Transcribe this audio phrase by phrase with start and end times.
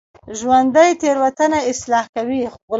[0.37, 2.43] ژوندي تېروتنه اصلاح کوي